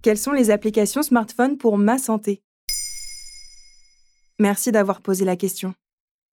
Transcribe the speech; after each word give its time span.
Quelles 0.00 0.18
sont 0.18 0.30
les 0.30 0.50
applications 0.50 1.02
smartphone 1.02 1.58
pour 1.58 1.76
ma 1.76 1.98
santé? 1.98 2.40
Merci 4.38 4.70
d'avoir 4.70 5.00
posé 5.00 5.24
la 5.24 5.36
question. 5.36 5.74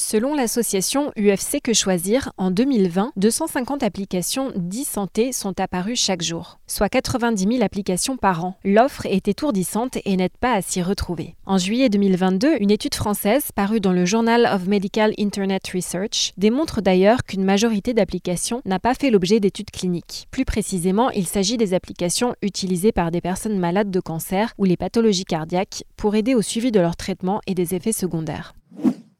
Selon 0.00 0.32
l'association 0.32 1.10
UFC 1.18 1.60
Que 1.60 1.74
Choisir, 1.74 2.30
en 2.38 2.52
2020, 2.52 3.10
250 3.16 3.82
applications 3.82 4.52
d'e-santé 4.54 5.32
sont 5.32 5.58
apparues 5.58 5.96
chaque 5.96 6.22
jour, 6.22 6.60
soit 6.68 6.88
90 6.88 7.48
000 7.48 7.64
applications 7.64 8.16
par 8.16 8.44
an. 8.44 8.54
L'offre 8.64 9.06
est 9.06 9.26
étourdissante 9.26 9.98
et 10.04 10.16
n'aide 10.16 10.36
pas 10.40 10.52
à 10.52 10.62
s'y 10.62 10.82
retrouver. 10.82 11.34
En 11.46 11.58
juillet 11.58 11.88
2022, 11.88 12.58
une 12.60 12.70
étude 12.70 12.94
française 12.94 13.50
parue 13.52 13.80
dans 13.80 13.92
le 13.92 14.04
Journal 14.04 14.46
of 14.46 14.68
Medical 14.68 15.14
Internet 15.18 15.66
Research 15.74 16.32
démontre 16.36 16.80
d'ailleurs 16.80 17.24
qu'une 17.24 17.44
majorité 17.44 17.92
d'applications 17.92 18.62
n'a 18.66 18.78
pas 18.78 18.94
fait 18.94 19.10
l'objet 19.10 19.40
d'études 19.40 19.72
cliniques. 19.72 20.28
Plus 20.30 20.44
précisément, 20.44 21.10
il 21.10 21.26
s'agit 21.26 21.56
des 21.56 21.74
applications 21.74 22.36
utilisées 22.40 22.92
par 22.92 23.10
des 23.10 23.20
personnes 23.20 23.58
malades 23.58 23.90
de 23.90 24.00
cancer 24.00 24.52
ou 24.58 24.64
les 24.64 24.76
pathologies 24.76 25.24
cardiaques 25.24 25.82
pour 25.96 26.14
aider 26.14 26.36
au 26.36 26.42
suivi 26.42 26.70
de 26.70 26.78
leur 26.78 26.94
traitement 26.94 27.40
et 27.48 27.54
des 27.54 27.74
effets 27.74 27.90
secondaires. 27.90 28.54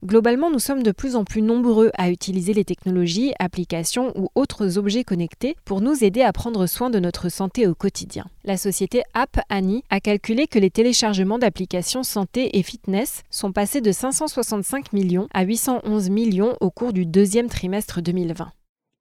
Globalement, 0.09 0.51
nous 0.51 0.59
sommes 0.59 0.83
de 0.83 0.91
plus 0.91 1.17
en 1.17 1.25
plus 1.25 1.43
nombreux 1.43 1.91
à 1.99 2.09
utiliser 2.09 2.55
les 2.55 2.65
technologies, 2.65 3.35
applications 3.39 4.19
ou 4.19 4.31
autres 4.35 4.79
objets 4.79 5.05
connectés 5.05 5.55
pour 5.67 5.83
nous 5.83 6.03
aider 6.03 6.23
à 6.23 6.33
prendre 6.33 6.65
soin 6.65 6.89
de 6.89 6.99
notre 6.99 7.29
santé 7.29 7.67
au 7.67 7.75
quotidien. 7.75 8.25
La 8.43 8.57
société 8.57 9.03
App 9.13 9.39
Annie 9.51 9.85
a 9.91 10.01
calculé 10.01 10.47
que 10.47 10.59
les 10.59 10.71
téléchargements 10.71 11.39
d'applications 11.39 12.05
santé 12.05 12.57
et 12.57 12.63
fitness 12.63 13.23
sont 13.29 13.53
passés 13.53 13.83
de 13.83 13.93
565 13.93 14.95
millions 14.95 15.29
à 15.35 15.43
811 15.43 16.09
millions 16.09 16.57
au 16.63 16.71
cours 16.71 16.95
du 16.95 17.05
deuxième 17.05 17.51
trimestre 17.51 18.01
2020. 18.01 18.51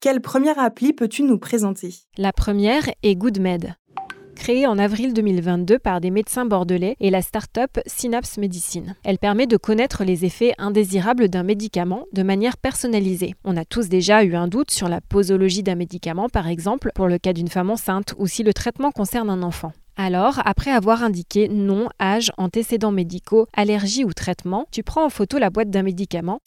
Quelle 0.01 0.19
première 0.19 0.59
appli 0.59 0.91
peux-tu 0.91 1.23
nous 1.23 1.39
présenter? 1.39 1.93
La 2.17 2.33
première 2.33 2.83
est 3.01 3.15
GoodMed. 3.15 3.75
Créée 4.37 4.67
en 4.67 4.77
avril 4.77 5.13
2022 5.13 5.79
par 5.79 5.99
des 5.99 6.11
médecins 6.11 6.45
bordelais 6.45 6.95
et 7.01 7.09
la 7.09 7.21
start-up 7.21 7.79
Synapse 7.85 8.37
Medicine. 8.37 8.95
Elle 9.03 9.17
permet 9.17 9.47
de 9.47 9.57
connaître 9.57 10.05
les 10.05 10.23
effets 10.23 10.53
indésirables 10.57 11.27
d'un 11.27 11.43
médicament 11.43 12.05
de 12.13 12.23
manière 12.23 12.55
personnalisée. 12.55 13.33
On 13.43 13.57
a 13.57 13.65
tous 13.65 13.89
déjà 13.89 14.23
eu 14.23 14.35
un 14.35 14.47
doute 14.47 14.71
sur 14.71 14.87
la 14.87 15.01
posologie 15.01 15.63
d'un 15.63 15.75
médicament, 15.75 16.29
par 16.29 16.47
exemple, 16.47 16.91
pour 16.95 17.07
le 17.07 17.17
cas 17.17 17.33
d'une 17.33 17.49
femme 17.49 17.71
enceinte 17.71 18.13
ou 18.17 18.27
si 18.27 18.43
le 18.43 18.53
traitement 18.53 18.91
concerne 18.91 19.29
un 19.29 19.43
enfant. 19.43 19.73
Alors, 19.97 20.39
après 20.45 20.71
avoir 20.71 21.03
indiqué 21.03 21.49
nom, 21.49 21.89
âge, 21.99 22.31
antécédents 22.37 22.91
médicaux, 22.91 23.47
allergie 23.53 24.05
ou 24.05 24.13
traitement, 24.13 24.65
tu 24.71 24.83
prends 24.83 25.05
en 25.05 25.09
photo 25.09 25.39
la 25.39 25.49
boîte 25.49 25.71
d'un 25.71 25.83
médicament 25.83 26.39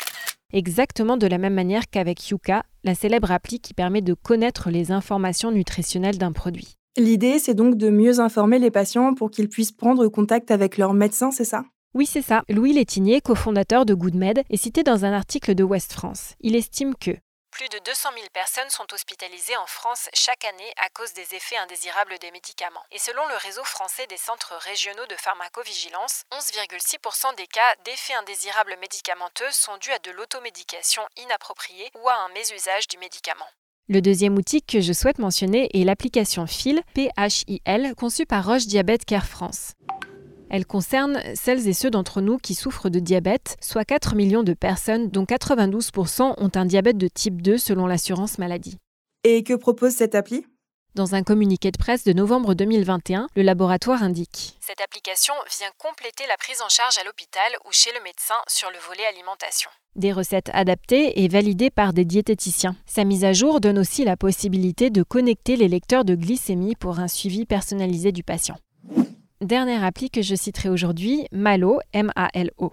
exactement 0.52 1.16
de 1.16 1.26
la 1.26 1.38
même 1.38 1.54
manière 1.54 1.88
qu'avec 1.90 2.28
Yuka, 2.30 2.64
la 2.82 2.94
célèbre 2.94 3.30
appli 3.30 3.60
qui 3.60 3.74
permet 3.74 4.00
de 4.00 4.14
connaître 4.14 4.70
les 4.70 4.90
informations 4.90 5.52
nutritionnelles 5.52 6.18
d'un 6.18 6.32
produit. 6.32 6.76
L'idée, 6.96 7.38
c'est 7.38 7.54
donc 7.54 7.76
de 7.76 7.88
mieux 7.88 8.18
informer 8.18 8.58
les 8.58 8.70
patients 8.70 9.14
pour 9.14 9.30
qu'ils 9.30 9.48
puissent 9.48 9.72
prendre 9.72 10.08
contact 10.08 10.50
avec 10.50 10.76
leur 10.76 10.92
médecin, 10.92 11.30
c'est 11.30 11.44
ça? 11.44 11.64
Oui, 11.94 12.04
c'est 12.04 12.22
ça. 12.22 12.42
Louis 12.48 12.72
Létinier, 12.72 13.20
cofondateur 13.20 13.86
de 13.86 13.94
GoodMed, 13.94 14.42
est 14.50 14.56
cité 14.56 14.82
dans 14.82 15.04
un 15.04 15.12
article 15.12 15.54
de 15.54 15.62
West 15.62 15.92
France. 15.92 16.34
Il 16.40 16.56
estime 16.56 16.94
que 16.94 17.16
plus 17.50 17.68
de 17.68 17.78
200 17.80 18.10
000 18.14 18.26
personnes 18.32 18.70
sont 18.70 18.86
hospitalisées 18.92 19.56
en 19.56 19.66
France 19.66 20.08
chaque 20.14 20.44
année 20.44 20.72
à 20.78 20.88
cause 20.90 21.12
des 21.12 21.34
effets 21.34 21.56
indésirables 21.56 22.18
des 22.20 22.30
médicaments. 22.30 22.84
Et 22.90 22.98
selon 22.98 23.26
le 23.26 23.36
réseau 23.36 23.64
français 23.64 24.06
des 24.06 24.16
centres 24.16 24.54
régionaux 24.60 25.06
de 25.06 25.16
pharmacovigilance, 25.16 26.22
11,6% 26.32 27.36
des 27.36 27.46
cas 27.46 27.74
d'effets 27.84 28.14
indésirables 28.14 28.76
médicamenteux 28.80 29.50
sont 29.50 29.76
dus 29.78 29.92
à 29.92 29.98
de 29.98 30.10
l'automédication 30.12 31.02
inappropriée 31.16 31.90
ou 32.02 32.08
à 32.08 32.14
un 32.14 32.32
mésusage 32.34 32.88
du 32.88 32.98
médicament. 32.98 33.48
Le 33.92 34.00
deuxième 34.00 34.36
outil 34.36 34.62
que 34.62 34.80
je 34.80 34.92
souhaite 34.92 35.18
mentionner 35.18 35.68
est 35.74 35.82
l'application 35.82 36.46
PHIL, 36.46 36.80
PHIL, 36.94 37.92
conçue 37.96 38.24
par 38.24 38.46
Roche 38.46 38.68
Diabète 38.68 39.04
Care 39.04 39.26
France. 39.26 39.72
Elle 40.48 40.64
concerne 40.64 41.20
celles 41.34 41.66
et 41.66 41.72
ceux 41.72 41.90
d'entre 41.90 42.20
nous 42.20 42.38
qui 42.38 42.54
souffrent 42.54 42.88
de 42.88 43.00
diabète, 43.00 43.56
soit 43.60 43.84
4 43.84 44.14
millions 44.14 44.44
de 44.44 44.54
personnes 44.54 45.08
dont 45.08 45.24
92% 45.24 46.34
ont 46.38 46.50
un 46.54 46.66
diabète 46.66 46.98
de 46.98 47.08
type 47.08 47.42
2 47.42 47.58
selon 47.58 47.88
l'assurance 47.88 48.38
maladie. 48.38 48.76
Et 49.24 49.42
que 49.42 49.54
propose 49.54 49.94
cette 49.94 50.14
appli? 50.14 50.46
Dans 50.94 51.14
un 51.14 51.22
communiqué 51.22 51.70
de 51.70 51.78
presse 51.78 52.04
de 52.04 52.12
novembre 52.12 52.54
2021, 52.54 53.28
le 53.36 53.42
laboratoire 53.42 54.02
indique 54.02 54.56
Cette 54.60 54.80
application 54.80 55.34
vient 55.58 55.70
compléter 55.78 56.24
la 56.28 56.36
prise 56.36 56.60
en 56.62 56.68
charge 56.68 56.98
à 56.98 57.04
l'hôpital 57.04 57.52
ou 57.64 57.68
chez 57.72 57.90
le 57.92 58.02
médecin 58.02 58.34
sur 58.48 58.70
le 58.70 58.78
volet 58.88 59.06
alimentation. 59.06 59.70
Des 59.96 60.12
recettes 60.12 60.50
adaptées 60.52 61.22
et 61.22 61.28
validées 61.28 61.70
par 61.70 61.92
des 61.92 62.04
diététiciens. 62.04 62.76
Sa 62.86 63.04
mise 63.04 63.24
à 63.24 63.32
jour 63.32 63.60
donne 63.60 63.78
aussi 63.78 64.04
la 64.04 64.16
possibilité 64.16 64.90
de 64.90 65.02
connecter 65.02 65.56
les 65.56 65.68
lecteurs 65.68 66.04
de 66.04 66.14
glycémie 66.14 66.76
pour 66.76 66.98
un 66.98 67.08
suivi 67.08 67.46
personnalisé 67.46 68.12
du 68.12 68.22
patient. 68.22 68.56
Dernière 69.40 69.84
appli 69.84 70.10
que 70.10 70.22
je 70.22 70.34
citerai 70.34 70.68
aujourd'hui, 70.68 71.26
Malo, 71.32 71.80
M-A-L-O. 71.92 72.72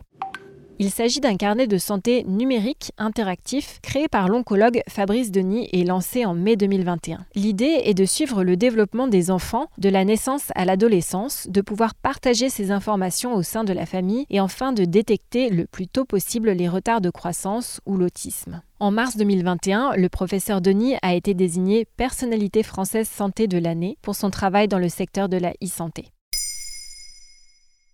Il 0.79 0.91
s'agit 0.91 1.19
d'un 1.19 1.38
carnet 1.38 1.65
de 1.65 1.79
santé 1.79 2.23
numérique 2.25 2.91
interactif 2.99 3.79
créé 3.81 4.07
par 4.07 4.27
l'oncologue 4.27 4.81
Fabrice 4.88 5.31
Denis 5.31 5.67
et 5.71 5.83
lancé 5.83 6.23
en 6.23 6.35
mai 6.35 6.55
2021. 6.55 7.25
L'idée 7.33 7.81
est 7.85 7.95
de 7.95 8.05
suivre 8.05 8.43
le 8.43 8.57
développement 8.57 9.07
des 9.07 9.31
enfants 9.31 9.69
de 9.79 9.89
la 9.89 10.05
naissance 10.05 10.51
à 10.53 10.65
l'adolescence, 10.65 11.47
de 11.49 11.61
pouvoir 11.61 11.95
partager 11.95 12.49
ces 12.49 12.69
informations 12.69 13.33
au 13.33 13.41
sein 13.41 13.63
de 13.63 13.73
la 13.73 13.88
famille 13.88 14.27
et 14.29 14.39
enfin 14.39 14.71
de 14.71 14.85
détecter 14.85 15.49
le 15.49 15.65
plus 15.65 15.88
tôt 15.88 16.05
possible 16.05 16.51
les 16.51 16.69
retards 16.69 17.01
de 17.01 17.09
croissance 17.09 17.81
ou 17.88 17.97
l'autisme. 17.97 18.61
En 18.79 18.91
mars 18.91 19.17
2021, 19.17 19.95
le 19.95 20.09
professeur 20.09 20.61
Denis 20.61 20.94
a 21.01 21.15
été 21.15 21.33
désigné 21.33 21.85
personnalité 21.97 22.61
française 22.61 23.09
santé 23.09 23.47
de 23.47 23.57
l'année 23.57 23.97
pour 24.03 24.13
son 24.13 24.29
travail 24.29 24.67
dans 24.67 24.77
le 24.77 24.89
secteur 24.89 25.27
de 25.27 25.38
la 25.38 25.53
e-santé. 25.63 26.11